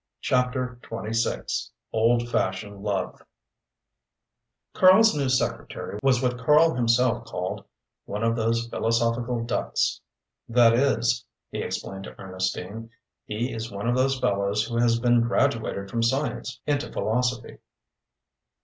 [0.21, 3.21] CHAPTER XXVI OLD FASHIONED LOVE
[4.73, 7.63] Karl's new secretary was what Karl himself called
[8.05, 10.01] "one of those philosophical ducks."
[10.49, 12.89] "That is," he explained to Ernestine,
[13.27, 17.59] "he is one of those fellows who has been graduated from science into philosophy."